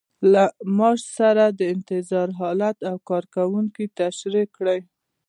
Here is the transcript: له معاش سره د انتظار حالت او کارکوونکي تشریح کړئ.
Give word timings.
له 0.33 0.43
معاش 0.77 1.01
سره 1.19 1.43
د 1.59 1.61
انتظار 1.75 2.27
حالت 2.39 2.77
او 2.89 2.95
کارکوونکي 3.09 3.85
تشریح 3.99 4.47
کړئ. 4.57 4.79